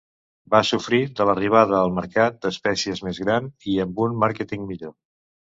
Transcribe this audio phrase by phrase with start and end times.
[0.53, 4.99] Va sofrir de l'arribada al mercat d'espècies més grans i amb un màrqueting millor.